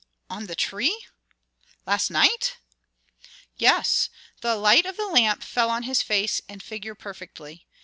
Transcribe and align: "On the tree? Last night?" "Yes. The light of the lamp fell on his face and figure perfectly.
"On 0.31 0.47
the 0.47 0.55
tree? 0.55 1.05
Last 1.85 2.09
night?" 2.09 2.57
"Yes. 3.57 4.09
The 4.41 4.55
light 4.55 4.87
of 4.87 4.97
the 4.97 5.05
lamp 5.05 5.43
fell 5.43 5.69
on 5.69 5.83
his 5.83 6.01
face 6.01 6.41
and 6.49 6.63
figure 6.63 6.95
perfectly. 6.95 7.67